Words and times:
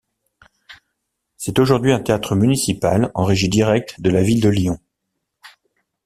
C'est 1.37 1.59
aujourd'hui 1.59 1.91
un 1.91 1.99
théâtre 1.99 2.33
municipal 2.35 3.11
en 3.13 3.23
régie 3.23 3.49
directe 3.49 4.01
de 4.01 4.09
la 4.09 4.23
ville 4.23 4.41
de 4.41 4.49
Lyon. 4.49 4.79